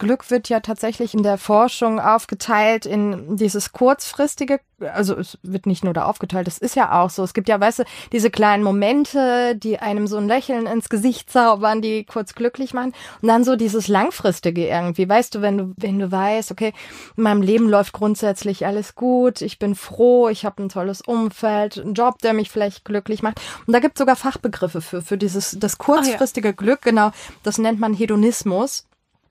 [0.00, 5.84] Glück wird ja tatsächlich in der Forschung aufgeteilt in dieses kurzfristige, also es wird nicht
[5.84, 7.22] nur da aufgeteilt, es ist ja auch so.
[7.22, 11.30] Es gibt ja, weißt du, diese kleinen Momente, die einem so ein Lächeln ins Gesicht
[11.30, 12.94] zaubern, die kurz glücklich machen.
[13.20, 16.72] Und dann so dieses langfristige irgendwie, weißt du, wenn du, wenn du weißt, okay,
[17.18, 21.78] in meinem Leben läuft grundsätzlich alles gut, ich bin froh, ich habe ein tolles Umfeld,
[21.78, 23.38] einen Job, der mich vielleicht glücklich macht.
[23.66, 27.10] Und da gibt es sogar Fachbegriffe für, für dieses, das kurzfristige Glück, genau,
[27.42, 28.86] das nennt man Hedonismus.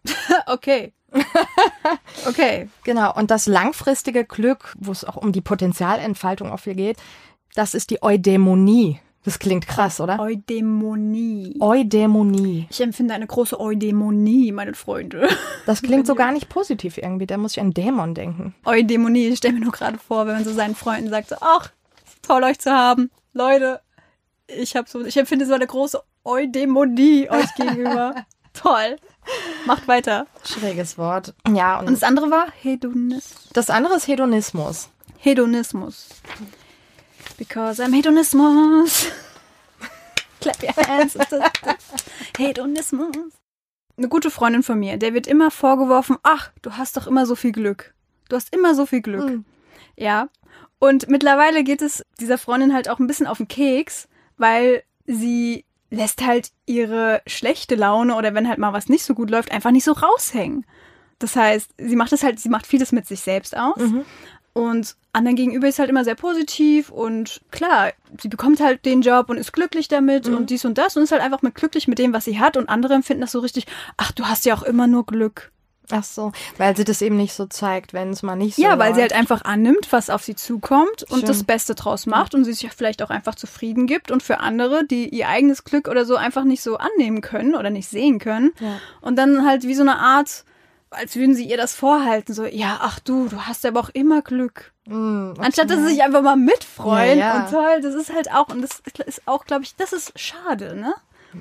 [0.45, 0.93] Okay.
[2.27, 2.69] Okay.
[2.83, 3.13] Genau.
[3.15, 6.97] Und das langfristige Glück, wo es auch um die Potenzialentfaltung auch viel geht,
[7.55, 8.99] das ist die Eudämonie.
[9.25, 10.17] Das klingt krass, oder?
[10.19, 11.57] Eudämonie.
[11.59, 12.67] Eudämonie.
[12.69, 15.27] Ich empfinde eine große Eudämonie, meine Freunde.
[15.65, 17.27] Das klingt so gar nicht positiv irgendwie.
[17.27, 18.55] Da muss ich an Dämon denken.
[18.65, 21.69] Eudämonie, ich stelle mir nur gerade vor, wenn man so seinen Freunden sagt, so, ach,
[22.21, 23.11] toll euch zu haben.
[23.33, 23.81] Leute,
[24.47, 28.15] ich habe so, ich empfinde so eine große Eudämonie euch gegenüber.
[28.53, 28.95] toll.
[29.65, 30.25] Macht weiter.
[30.43, 31.33] Schräges Wort.
[31.53, 33.49] Ja, Und und das andere war Hedonismus.
[33.53, 34.89] das andere ist Hedonismus.
[35.17, 36.07] Hedonismus.
[37.37, 39.07] Because I'm Hedonismus.
[40.41, 41.17] Clap your hands.
[42.37, 43.15] Hedonismus.
[43.97, 47.35] Eine gute Freundin von mir, der wird immer vorgeworfen, ach, du hast doch immer so
[47.35, 47.93] viel Glück.
[48.29, 49.27] Du hast immer so viel Glück.
[49.29, 49.45] Hm.
[49.97, 50.29] Ja.
[50.79, 55.65] Und mittlerweile geht es dieser Freundin halt auch ein bisschen auf den Keks, weil sie
[55.89, 59.71] lässt halt ihre schlechte Laune oder wenn halt mal was nicht so gut läuft, einfach
[59.71, 60.65] nicht so raushängen.
[61.19, 63.77] Das heißt, sie macht es halt, sie macht vieles mit sich selbst aus.
[63.77, 64.05] Mhm.
[64.53, 69.29] Und anderen gegenüber ist halt immer sehr positiv und klar, sie bekommt halt den Job
[69.29, 70.35] und ist glücklich damit Mhm.
[70.35, 72.57] und dies und das und ist halt einfach mit glücklich mit dem, was sie hat
[72.57, 73.65] und andere empfinden das so richtig,
[73.97, 75.51] ach, du hast ja auch immer nur Glück.
[75.91, 78.77] Ach so, weil sie das eben nicht so zeigt, wenn es mal nicht so ja,
[78.77, 79.13] weil sie läuft.
[79.13, 81.27] halt einfach annimmt, was auf sie zukommt und Schön.
[81.27, 84.85] das Beste draus macht und sie sich vielleicht auch einfach zufrieden gibt und für andere,
[84.85, 88.51] die ihr eigenes Glück oder so einfach nicht so annehmen können oder nicht sehen können
[88.59, 88.79] Ja.
[89.01, 90.45] und dann halt wie so eine Art,
[90.91, 94.21] als würden sie ihr das vorhalten, so, ja, ach du, du hast aber auch immer
[94.21, 94.73] Glück.
[94.87, 95.41] Mm, okay.
[95.43, 97.43] Anstatt dass sie sich einfach mal mitfreuen Ja, ja.
[97.45, 100.75] und toll, das ist halt auch, und das ist auch, glaube ich, das ist schade,
[100.75, 100.93] ne?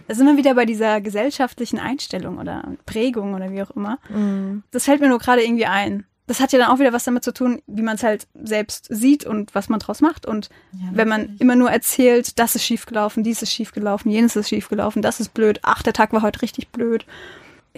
[0.06, 3.98] Da sind wir wieder bei dieser gesellschaftlichen Einstellung oder Prägung oder wie auch immer.
[4.08, 4.62] Mm.
[4.70, 6.04] Das fällt mir nur gerade irgendwie ein.
[6.26, 8.86] Das hat ja dann auch wieder was damit zu tun, wie man es halt selbst
[8.90, 10.26] sieht und was man draus macht.
[10.26, 10.50] Und
[10.92, 15.20] wenn man immer nur erzählt, das ist schiefgelaufen, dies ist schiefgelaufen, jenes ist schiefgelaufen, das
[15.20, 17.06] ist blöd, ach, der Tag war heute richtig blöd.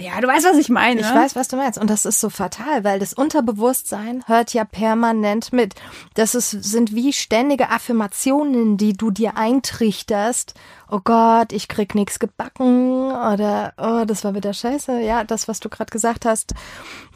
[0.00, 1.00] Ja, du weißt, was ich meine.
[1.00, 1.78] Ich weiß, was du meinst.
[1.78, 5.74] Und das ist so fatal, weil das Unterbewusstsein hört ja permanent mit.
[6.14, 10.54] Das ist, sind wie ständige Affirmationen, die du dir eintrichterst.
[10.90, 15.00] Oh Gott, ich krieg nichts gebacken oder oh, das war wieder scheiße.
[15.00, 16.54] Ja, das, was du gerade gesagt hast.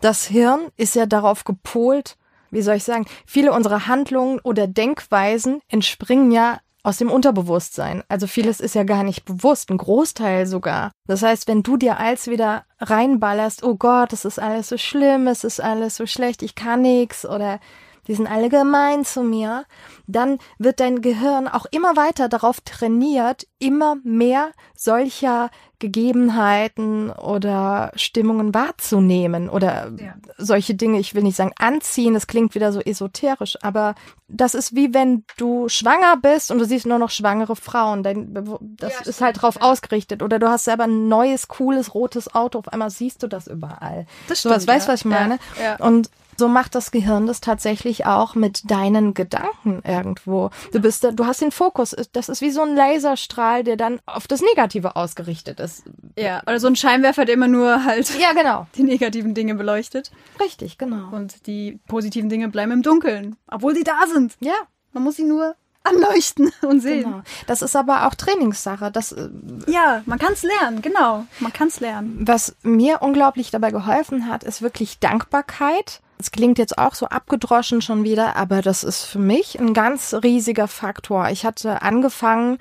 [0.01, 2.16] Das Hirn ist ja darauf gepolt,
[2.51, 8.05] wie soll ich sagen, viele unserer Handlungen oder Denkweisen entspringen ja aus dem Unterbewusstsein.
[8.09, 10.92] Also vieles ist ja gar nicht bewusst, ein Großteil sogar.
[11.09, 15.27] Das heißt, wenn du dir alles wieder reinballerst, oh Gott, es ist alles so schlimm,
[15.27, 17.59] es ist alles so schlecht, ich kann nix oder
[18.07, 19.64] die sind alle gemein zu mir,
[20.07, 28.55] dann wird dein Gehirn auch immer weiter darauf trainiert, immer mehr solcher Gegebenheiten oder Stimmungen
[28.55, 30.14] wahrzunehmen oder Ja.
[30.38, 33.94] solche Dinge, ich will nicht sagen anziehen, das klingt wieder so esoterisch, aber
[34.29, 38.35] das ist wie wenn du schwanger bist und du siehst nur noch schwangere Frauen, Dein,
[38.79, 39.62] das Ja, ist halt drauf ja.
[39.62, 43.46] ausgerichtet oder du hast selber ein neues, cooles, rotes Auto, auf einmal siehst du das
[43.46, 44.07] überall.
[44.29, 45.38] Das So was, stimmt, weißt du, was ich meine?
[45.79, 50.50] Und so macht das Gehirn das tatsächlich auch mit deinen Gedanken irgendwo.
[50.72, 51.94] Du bist, du hast den Fokus.
[52.12, 55.85] Das ist wie so ein Laserstrahl, der dann auf das Negative ausgerichtet ist.
[56.19, 58.67] Ja, oder so ein Scheinwerfer, der immer nur halt Ja, genau.
[58.77, 60.11] die negativen Dinge beleuchtet.
[60.40, 61.14] Richtig, genau.
[61.14, 64.35] Und die positiven Dinge bleiben im Dunkeln, obwohl sie da sind.
[64.40, 64.55] Ja,
[64.93, 65.55] Man muss sie nur
[65.87, 67.05] anleuchten und sehen.
[67.05, 67.23] genau.
[67.47, 68.90] Das ist aber auch Trainingssache.
[68.90, 69.29] Das, äh,
[69.67, 71.27] Ja, man kann es lernen, genau.
[71.40, 72.17] Man kann es lernen.
[72.27, 76.01] was mir unglaublich dabei geholfen hat, ist wirklich Dankbarkeit.
[76.17, 80.14] Es klingt jetzt auch so abgedroschen schon wieder, aber das ist für mich ein ganz
[80.23, 81.29] riesiger Faktor.
[81.29, 82.57] Ich hatte angefangen,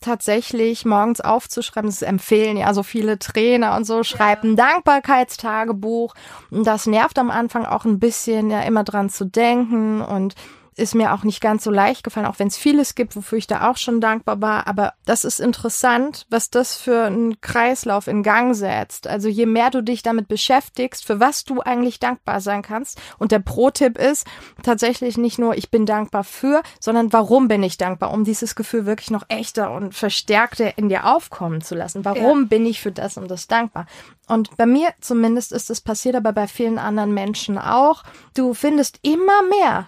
[0.00, 6.14] tatsächlich morgens aufzuschreiben, das empfehlen ja so viele Trainer und so, schreibt ein Dankbarkeitstagebuch.
[6.50, 10.34] Und das nervt am Anfang auch ein bisschen, ja, immer dran zu denken und
[10.76, 13.46] ist mir auch nicht ganz so leicht gefallen, auch wenn es vieles gibt, wofür ich
[13.46, 14.66] da auch schon dankbar war.
[14.66, 19.06] Aber das ist interessant, was das für einen Kreislauf in Gang setzt.
[19.06, 23.00] Also je mehr du dich damit beschäftigst, für was du eigentlich dankbar sein kannst.
[23.18, 24.26] Und der Pro-Tipp ist
[24.62, 28.84] tatsächlich nicht nur, ich bin dankbar für, sondern warum bin ich dankbar, um dieses Gefühl
[28.84, 32.04] wirklich noch echter und verstärkter in dir aufkommen zu lassen.
[32.04, 33.86] Warum bin ich für das und das dankbar?
[34.28, 38.02] Und bei mir zumindest ist es passiert, aber bei vielen anderen Menschen auch.
[38.34, 39.86] Du findest immer mehr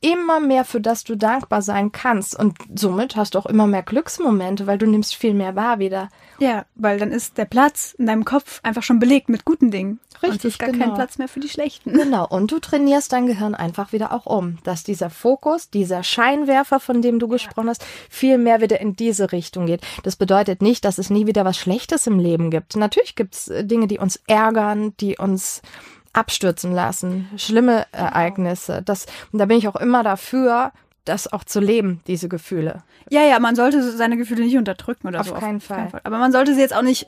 [0.00, 2.38] immer mehr, für das du dankbar sein kannst.
[2.38, 6.08] Und somit hast du auch immer mehr Glücksmomente, weil du nimmst viel mehr wahr wieder.
[6.38, 9.98] Ja, weil dann ist der Platz in deinem Kopf einfach schon belegt mit guten Dingen.
[10.22, 10.84] Und es Richtig, ist gar genau.
[10.84, 11.92] kein Platz mehr für die schlechten.
[11.92, 12.26] Genau.
[12.26, 17.02] Und du trainierst dein Gehirn einfach wieder auch um, dass dieser Fokus, dieser Scheinwerfer, von
[17.02, 19.82] dem du gesprochen hast, viel mehr wieder in diese Richtung geht.
[20.04, 22.76] Das bedeutet nicht, dass es nie wieder was Schlechtes im Leben gibt.
[22.76, 25.62] Natürlich gibt es Dinge, die uns ärgern, die uns
[26.12, 28.82] abstürzen lassen, schlimme Ereignisse.
[28.84, 30.72] Das, und da bin ich auch immer dafür,
[31.04, 32.82] das auch zu leben, diese Gefühle.
[33.10, 35.34] Ja, ja, man sollte seine Gefühle nicht unterdrücken oder Auf so.
[35.34, 35.88] keinen Fall.
[36.04, 37.06] Aber man sollte sie jetzt auch nicht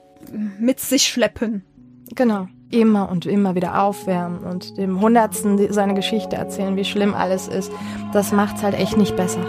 [0.59, 1.65] mit sich schleppen.
[2.15, 2.49] Genau.
[2.71, 7.71] immer und immer wieder aufwärmen und dem Hundertsten seine Geschichte erzählen, wie schlimm alles ist,
[8.13, 9.45] das macht's halt echt nicht besser.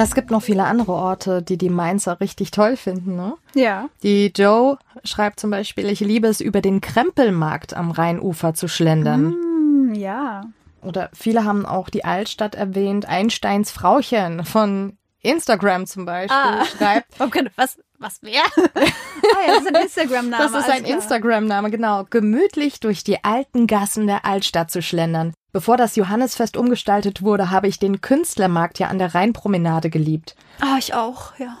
[0.00, 3.34] Es gibt noch viele andere Orte, die die Mainzer richtig toll finden, ne?
[3.54, 3.88] Ja.
[4.04, 9.32] Die Joe schreibt zum Beispiel, ich liebe es, über den Krempelmarkt am Rheinufer zu schlendern.
[9.32, 10.42] Hm, ja.
[10.82, 13.06] Oder viele haben auch die Altstadt erwähnt.
[13.08, 16.64] Einsteins Frauchen von Instagram zum Beispiel Ah.
[16.64, 17.18] schreibt.
[17.56, 18.42] Was, was wer?
[18.56, 20.42] ah ja, das ist ein Instagram-Name.
[20.42, 20.84] Das ist ein.
[20.84, 22.04] Instagram-Name, genau.
[22.10, 25.34] Gemütlich durch die alten Gassen der Altstadt zu schlendern.
[25.52, 30.36] Bevor das Johannesfest umgestaltet wurde, habe ich den Künstlermarkt ja an der Rheinpromenade geliebt.
[30.60, 31.58] Ah, ich auch, ja.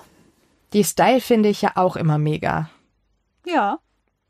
[0.72, 2.70] Die Style finde ich ja auch immer mega.
[3.46, 3.78] Ja,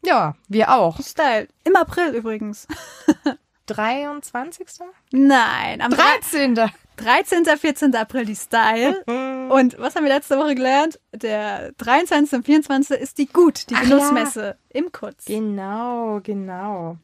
[0.04, 1.00] Ja, wir auch.
[1.00, 1.48] Style.
[1.64, 2.68] Im April übrigens.
[3.66, 4.66] 23.
[5.10, 6.54] Nein, am 13.
[6.54, 6.74] 13.
[7.02, 7.94] 14.
[7.94, 9.02] April die Style.
[9.48, 11.00] Und was haben wir letzte Woche gelernt?
[11.12, 12.38] Der 23.
[12.38, 13.00] und 24.
[13.00, 15.24] ist die Gut, die Ach Genussmesse im Kutz.
[15.24, 16.98] Genau, genau.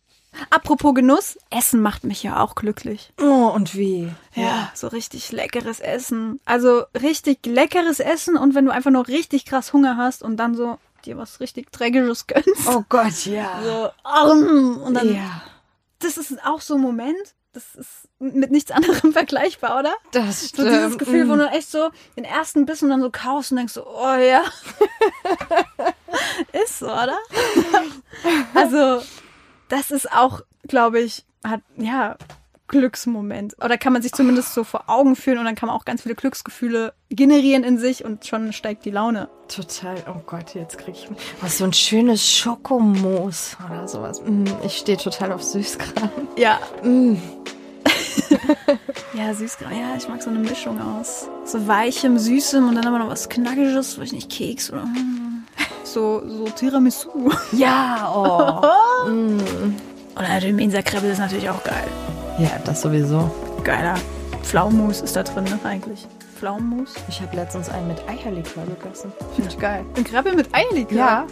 [0.50, 3.12] Apropos Genuss, Essen macht mich ja auch glücklich.
[3.20, 4.10] Oh, und wie?
[4.34, 6.40] Ja, so richtig leckeres Essen.
[6.44, 10.54] Also richtig leckeres Essen und wenn du einfach nur richtig krass Hunger hast und dann
[10.54, 12.68] so dir was richtig Dreckiges gönnst.
[12.68, 13.60] Oh Gott, ja.
[13.62, 15.42] So, arm, und dann, ja,
[16.00, 19.94] das ist auch so ein Moment, das ist mit nichts anderem vergleichbar, oder?
[20.12, 20.98] das So dieses stimmt.
[20.98, 24.14] Gefühl, wo du echt so den ersten Bissen dann so kaust und denkst so, oh
[24.14, 24.42] ja.
[26.64, 27.18] ist so, oder?
[28.54, 29.02] also,
[29.68, 32.16] das ist auch, glaube ich, hat, ja,
[32.74, 33.54] Glücksmoment.
[33.64, 36.02] Oder kann man sich zumindest so vor Augen führen und dann kann man auch ganz
[36.02, 39.28] viele Glücksgefühle generieren in sich und schon steigt die Laune.
[39.46, 41.08] Total, oh Gott, jetzt krieg ich
[41.40, 44.20] was so ein schönes Schokomoos oder sowas.
[44.26, 46.10] Mm, Ich stehe total auf Süßkram.
[46.36, 46.58] Ja.
[46.82, 47.14] Mm.
[49.14, 49.58] Ja, süß.
[49.60, 53.28] Ja, ich mag so eine Mischung aus so weichem, süßem und dann aber noch was
[53.28, 55.44] knackiges, weiß ich nicht, Keks oder mm,
[55.84, 57.30] so, so Tiramisu.
[57.52, 59.08] Ja, oh.
[59.08, 59.38] mm.
[60.16, 61.86] Oder natürlich Mensa-Kreppel ist natürlich auch geil.
[62.38, 63.30] Ja, das sowieso.
[63.62, 63.94] Geiler
[64.42, 66.06] Pflaumenmus ist da drin, ne, eigentlich.
[66.38, 66.94] Pflaumenmus.
[67.08, 69.12] Ich habe letztens einen mit Eierlikör gegessen.
[69.34, 69.84] Finde ich geil.
[69.96, 70.96] Ein Kreppel mit Eierlikör?
[70.98, 71.24] Ja,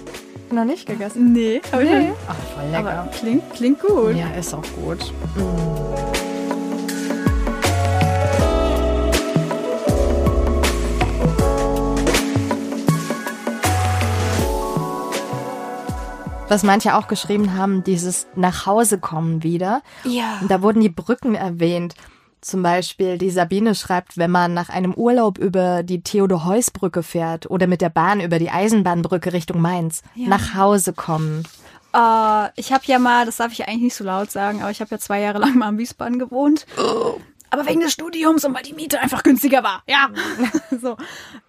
[0.50, 1.32] noch nicht gegessen.
[1.32, 1.98] Nee, hab ich Nee.
[1.98, 2.12] nicht.
[2.28, 3.08] Ach, voll Aber lecker.
[3.18, 4.14] klingt, klingt gut.
[4.16, 5.12] Ja, ist auch gut.
[5.36, 6.21] Mm.
[16.52, 19.80] Was manche auch geschrieben haben, dieses nach Hause kommen wieder.
[20.04, 20.36] Ja.
[20.42, 21.94] Und da wurden die Brücken erwähnt.
[22.42, 27.66] Zum Beispiel die Sabine schreibt, wenn man nach einem Urlaub über die Theodor-Heuss-Brücke fährt oder
[27.66, 30.02] mit der Bahn über die Eisenbahnbrücke Richtung Mainz.
[30.14, 30.28] Ja.
[30.28, 31.44] Nach Hause kommen.
[31.94, 34.82] Äh, ich habe ja mal, das darf ich eigentlich nicht so laut sagen, aber ich
[34.82, 36.66] habe ja zwei Jahre lang mal in Wiesbaden gewohnt.
[37.52, 39.82] Aber wegen des Studiums und weil die Miete einfach günstiger war.
[39.86, 40.08] Ja.
[40.80, 40.96] so.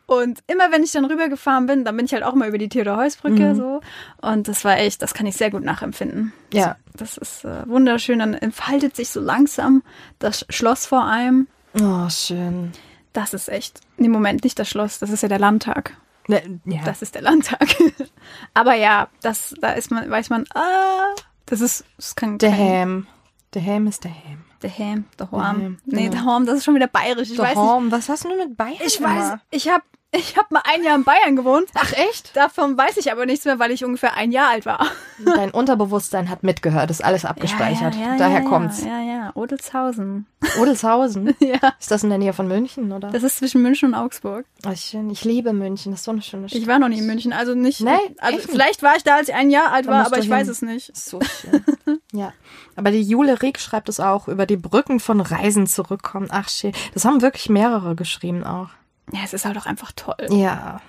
[0.06, 2.68] Und immer wenn ich dann rübergefahren bin, dann bin ich halt auch mal über die
[2.68, 3.80] Theodor-Heuss-Brücke so.
[4.22, 6.34] Und das war echt, das kann ich sehr gut nachempfinden.
[6.52, 6.76] Ja.
[6.94, 8.20] Das ist äh, wunderschön.
[8.20, 9.82] Dann entfaltet sich so langsam
[10.20, 11.48] das Schloss vor einem.
[11.82, 12.74] Oh, schön.
[13.14, 15.96] Das ist echt, im Moment nicht das Schloss, das ist ja der Landtag.
[16.28, 16.82] Ne, Ja.
[16.84, 17.68] Das ist der Landtag.
[18.54, 23.08] Aber ja, das, da ist man, weiß man, ah, das ist, das kann der Ham.
[23.54, 24.44] Der Ham ist der Ham.
[24.64, 25.44] Der Ham, der Der Horm.
[25.44, 27.32] Ham, Nee, der Horm, das ist schon wieder bayerisch.
[27.32, 27.92] Ich Horm.
[27.92, 28.78] Was hast du denn mit Bayern.
[28.86, 31.70] Ich weiß, ich habe ich hab mal ein Jahr in Bayern gewohnt.
[31.74, 32.36] Ach, echt?
[32.36, 34.86] Davon weiß ich aber nichts mehr, weil ich ungefähr ein Jahr alt war.
[35.26, 37.96] Dein Unterbewusstsein hat mitgehört, ist alles abgespeichert.
[37.96, 38.84] Ja, ja, ja, Daher ja, kommt's.
[38.84, 40.28] Ja, ja, Odelshausen.
[40.60, 41.36] Odelshausen.
[41.44, 41.74] Ja.
[41.78, 43.10] Ist das in der Nähe von München, oder?
[43.10, 44.46] Das ist zwischen München und Augsburg.
[44.66, 45.10] Oh, schön.
[45.10, 45.92] Ich liebe München.
[45.92, 46.62] Das ist so eine schöne Stadt.
[46.62, 47.82] Ich war noch nie in München, also nicht.
[47.82, 50.30] Nee, also echt vielleicht war ich da, als ich ein Jahr alt war, aber ich
[50.30, 50.52] weiß hin.
[50.52, 50.96] es nicht.
[50.96, 51.64] So schön.
[52.14, 52.32] ja.
[52.76, 56.28] Aber die Jule Rieck schreibt es auch, über die Brücken von Reisen zurückkommen.
[56.32, 56.72] Ach, schön.
[56.94, 58.70] Das haben wirklich mehrere geschrieben auch.
[59.12, 60.28] Ja, es ist halt auch einfach toll.
[60.30, 60.82] Ja.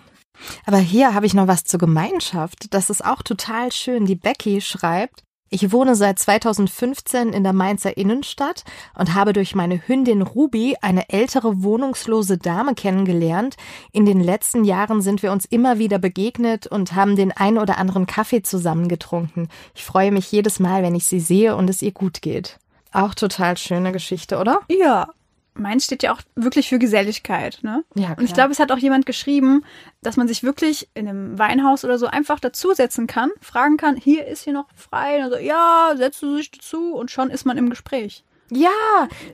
[0.67, 2.73] Aber hier habe ich noch was zur Gemeinschaft.
[2.75, 4.07] Das ist auch total schön.
[4.07, 8.65] Die Becky schreibt, ich wohne seit 2015 in der Mainzer Innenstadt
[8.99, 13.57] und habe durch meine Hündin Ruby eine ältere wohnungslose Dame kennengelernt.
[13.93, 17.79] In den letzten Jahren sind wir uns immer wieder begegnet und haben den ein oder
[17.79, 19.49] anderen Kaffee zusammen getrunken.
[19.77, 22.59] Ich freue mich jedes Mal, wenn ich sie sehe und es ihr gut geht.
[22.91, 24.61] Auch total schöne Geschichte, oder?
[24.69, 25.11] Ja.
[25.55, 27.85] Meins steht ja auch wirklich für Geselligkeit, ne?
[27.95, 29.65] Ja, Und ich glaube, es hat auch jemand geschrieben,
[30.03, 34.27] dass man sich wirklich in einem Weinhaus oder so einfach dazusetzen kann, fragen kann, hier
[34.27, 35.25] ist hier noch frei.
[35.25, 38.25] Und so, ja, setzt du sich dazu und schon ist man im Gespräch.
[38.51, 38.69] Ja,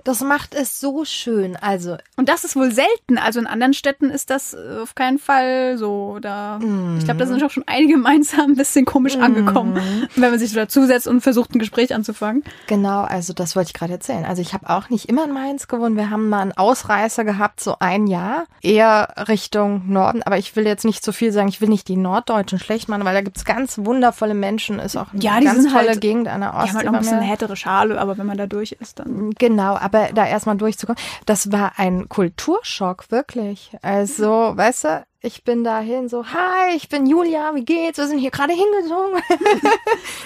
[0.04, 1.56] das macht es so schön.
[1.60, 3.18] Also, Und das ist wohl selten.
[3.18, 6.18] Also in anderen Städten ist das äh, auf keinen Fall so.
[6.20, 6.58] Da,
[6.98, 9.80] Ich glaube, da sind auch schon einige Mainzer ein bisschen komisch angekommen,
[10.16, 12.44] wenn man sich so dazusetzt und versucht, ein Gespräch anzufangen.
[12.68, 14.24] genau, also das wollte ich gerade erzählen.
[14.24, 15.96] Also ich habe auch nicht immer in Mainz gewohnt.
[15.96, 20.22] Wir haben mal einen Ausreißer gehabt, so ein Jahr, eher Richtung Norden.
[20.22, 21.48] Aber ich will jetzt nicht zu viel sagen.
[21.48, 24.78] Ich will nicht die Norddeutschen schlecht machen, weil da gibt's ganz wundervolle Menschen.
[24.78, 26.76] Ist auch eine Ja, die ganz sind tolle halt- Gegend an der Die haben Ostsee.
[26.76, 29.30] halt noch ein bisschen härtere Schale, aber wenn man da durch ist, dann.
[29.38, 33.72] Genau, aber da erstmal durchzukommen, das war ein Kulturschock, wirklich.
[33.82, 37.98] Also, weißt du, ich bin dahin so, hi, ich bin Julia, wie geht's?
[37.98, 39.20] Wir sind hier gerade hingezogen.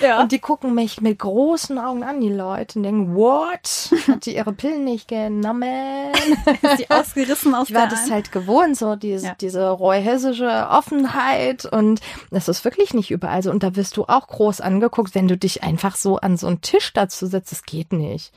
[0.00, 0.20] Ja.
[0.20, 3.90] Und die gucken mich mit großen Augen an, die Leute, und denken, what?
[4.08, 6.12] Hat die ihre Pillen nicht genommen?
[6.62, 9.34] ist die ausgerissen aus Ich war das halt gewohnt, so diese, Ja.
[9.40, 13.50] diese roy-hessische Offenheit und das ist wirklich nicht überall so.
[13.50, 16.60] Und da wirst du auch groß angeguckt, wenn du dich einfach so an so einen
[16.60, 17.52] Tisch dazu setzt.
[17.52, 18.32] Das geht nicht.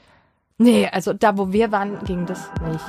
[0.60, 2.84] Nee, also da, wo wir waren, ging das nicht.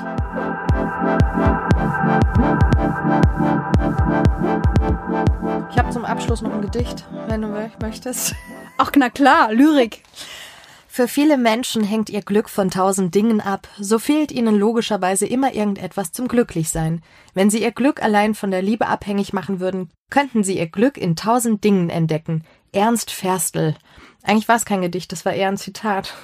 [5.70, 7.48] Ich habe zum Abschluss noch ein Gedicht, wenn du
[7.82, 8.34] möchtest.
[8.78, 10.02] Ach, na klar, Lyrik.
[10.86, 15.52] Für viele Menschen hängt ihr Glück von tausend Dingen ab, so fehlt ihnen logischerweise immer
[15.52, 17.02] irgendetwas zum Glücklichsein.
[17.34, 20.96] Wenn sie ihr Glück allein von der Liebe abhängig machen würden, könnten sie ihr Glück
[20.96, 22.44] in tausend Dingen entdecken.
[22.72, 23.76] Ernst Ferstel.
[24.22, 26.14] Eigentlich war es kein Gedicht, das war eher ein Zitat.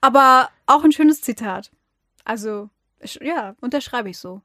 [0.00, 1.70] Aber auch ein schönes Zitat.
[2.24, 2.70] Also,
[3.20, 4.42] ja, unterschreibe ich so.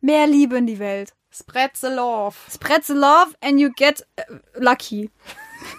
[0.00, 1.12] Mehr Liebe in die Welt.
[1.30, 2.36] Spread the love.
[2.50, 5.10] Spread the love and you get äh, lucky.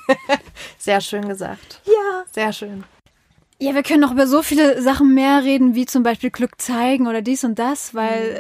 [0.78, 1.82] Sehr schön gesagt.
[1.86, 2.24] Ja.
[2.32, 2.84] Sehr schön.
[3.62, 7.08] Ja, wir können noch über so viele Sachen mehr reden, wie zum Beispiel Glück zeigen
[7.08, 8.40] oder dies und das, weil,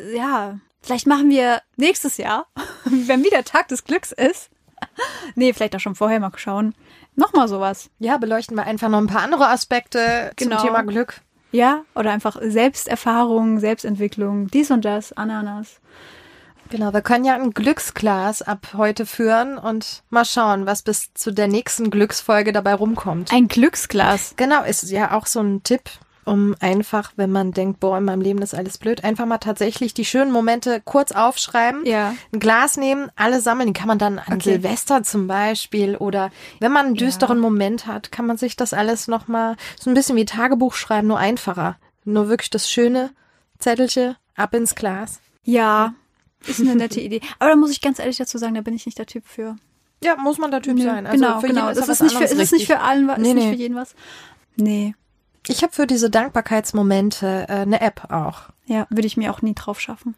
[0.00, 2.46] äh, ja, vielleicht machen wir nächstes Jahr,
[2.84, 4.50] wenn wieder Tag des Glücks ist.
[5.34, 6.74] nee, vielleicht auch schon vorher mal schauen.
[7.16, 7.90] Nochmal sowas.
[7.98, 10.56] Ja, beleuchten wir einfach noch ein paar andere Aspekte Genau.
[10.58, 11.20] zum Thema Glück.
[11.52, 15.80] Ja, oder einfach Selbsterfahrung, Selbstentwicklung, dies und das, Ananas.
[16.68, 21.30] Genau, wir können ja ein Glücksglas ab heute führen und mal schauen, was bis zu
[21.32, 23.32] der nächsten Glücksfolge dabei rumkommt.
[23.32, 24.34] Ein Glücksglas.
[24.36, 25.82] Genau, ist ja auch so ein Tipp,
[26.26, 29.94] um einfach, wenn man denkt, boah, in meinem Leben ist alles blöd, einfach mal tatsächlich
[29.94, 32.14] die schönen Momente kurz aufschreiben, Ja.
[32.32, 34.52] ein Glas nehmen, alle sammeln, die kann man dann an Okay.
[34.54, 39.08] Silvester zum Beispiel oder wenn man einen düsteren Moment hat, kann man sich das alles
[39.08, 41.78] nochmal, so ein bisschen wie Tagebuch schreiben, nur einfacher.
[42.04, 43.10] Nur wirklich das schöne
[43.58, 45.20] Zettelchen ab ins Glas.
[45.44, 45.94] Ja,
[46.46, 47.20] ist eine nette Idee.
[47.38, 49.56] Aber da muss ich ganz ehrlich dazu sagen, da bin ich nicht der Typ für.
[50.04, 51.06] Ja, muss man der Typ Nö, sein.
[51.06, 51.68] Also genau, für genau.
[51.68, 52.66] jeden Es da ist, nicht für, es ist nicht richtig.
[52.66, 53.50] für allen, was, Nee, ist nicht nee.
[53.52, 53.94] für jeden was.
[54.56, 54.94] Nee.
[55.48, 58.42] Ich habe für diese Dankbarkeitsmomente äh, eine App auch.
[58.66, 60.16] Ja, würde ich mir auch nie drauf schaffen.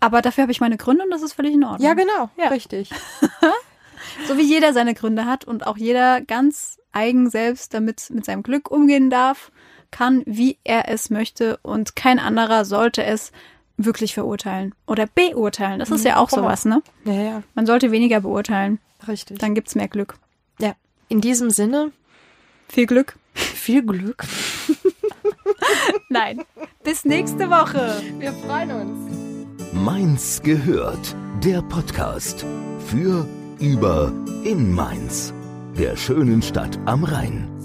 [0.00, 1.86] Aber dafür habe ich meine Gründe und das ist völlig in Ordnung.
[1.86, 2.48] Ja, genau, Ja.
[2.48, 2.90] richtig.
[4.28, 8.42] So wie jeder seine Gründe hat und auch jeder ganz eigen selbst damit mit seinem
[8.42, 9.50] Glück umgehen darf,
[9.90, 13.32] kann, wie er es möchte und kein anderer sollte es
[13.76, 15.80] wirklich verurteilen oder beurteilen.
[15.80, 16.38] Das ist ja auch mal.
[16.38, 16.82] sowas, ne?
[17.04, 19.38] Ja, ja, Man sollte weniger beurteilen, richtig.
[19.38, 20.14] dann gibt's mehr Glück.
[20.60, 20.74] ja.
[21.08, 21.92] In diesem Sinne,
[22.68, 23.16] Viel Glück.
[23.66, 24.22] Viel Glück.
[26.08, 26.42] Nein.
[26.84, 28.00] Bis nächste Woche.
[28.20, 29.12] Wir freuen uns.
[29.72, 32.46] Mainz gehört, der Podcast
[32.86, 33.26] für,
[33.58, 34.12] über,
[34.44, 35.34] in Mainz,
[35.76, 37.55] der schönen Stadt am Rhein.